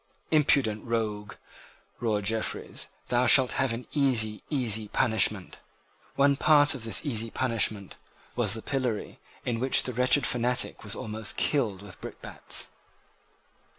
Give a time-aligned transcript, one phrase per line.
[0.31, 1.35] "Impudent rogue!"
[1.99, 5.59] roared Jeffreys, "thou shalt have an easy, easy, easy punishment!"
[6.15, 7.97] One part of this easy punishment
[8.35, 12.69] was the pillory, in which the wretched fanatic was almost killed with brickbats.